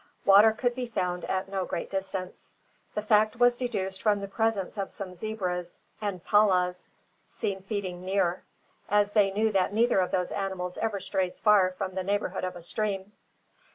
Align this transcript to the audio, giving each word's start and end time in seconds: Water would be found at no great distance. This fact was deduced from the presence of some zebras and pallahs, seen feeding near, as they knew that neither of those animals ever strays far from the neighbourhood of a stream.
Water 0.25 0.57
would 0.63 0.73
be 0.73 0.87
found 0.87 1.25
at 1.25 1.47
no 1.47 1.63
great 1.63 1.91
distance. 1.91 2.55
This 2.95 3.05
fact 3.05 3.35
was 3.35 3.55
deduced 3.55 4.01
from 4.01 4.19
the 4.19 4.27
presence 4.27 4.75
of 4.79 4.91
some 4.91 5.13
zebras 5.13 5.79
and 6.01 6.23
pallahs, 6.25 6.87
seen 7.27 7.61
feeding 7.61 8.03
near, 8.03 8.43
as 8.89 9.11
they 9.11 9.29
knew 9.29 9.51
that 9.51 9.73
neither 9.75 9.99
of 9.99 10.09
those 10.09 10.31
animals 10.31 10.79
ever 10.79 10.99
strays 10.99 11.39
far 11.39 11.69
from 11.73 11.93
the 11.93 12.01
neighbourhood 12.01 12.43
of 12.45 12.55
a 12.55 12.63
stream. 12.63 13.11